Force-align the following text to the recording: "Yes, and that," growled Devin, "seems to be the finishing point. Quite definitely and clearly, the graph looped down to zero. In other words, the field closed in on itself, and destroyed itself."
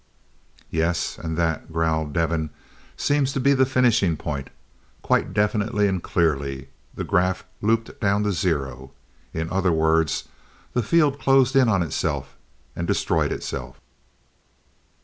"Yes, 0.71 1.19
and 1.19 1.37
that," 1.37 1.71
growled 1.71 2.11
Devin, 2.13 2.49
"seems 2.97 3.31
to 3.33 3.39
be 3.39 3.53
the 3.53 3.67
finishing 3.67 4.17
point. 4.17 4.49
Quite 5.03 5.31
definitely 5.31 5.87
and 5.87 6.01
clearly, 6.01 6.69
the 6.95 7.03
graph 7.03 7.45
looped 7.61 7.99
down 8.01 8.23
to 8.23 8.31
zero. 8.31 8.93
In 9.31 9.47
other 9.51 9.71
words, 9.71 10.23
the 10.73 10.81
field 10.81 11.19
closed 11.19 11.55
in 11.55 11.69
on 11.69 11.83
itself, 11.83 12.35
and 12.75 12.87
destroyed 12.87 13.31
itself." 13.31 13.79